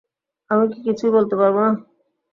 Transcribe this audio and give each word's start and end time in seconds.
আমি 0.49 0.65
কি 0.71 0.79
কিছুই 0.85 1.11
বলতে 1.15 1.35
পারবো 1.39 1.59
না? 1.65 1.71